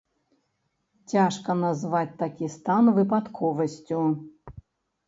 Цяжка 1.13 1.51
назваць 1.59 2.17
такі 2.25 2.51
стан 2.57 2.83
выпадковасцю. 2.97 4.05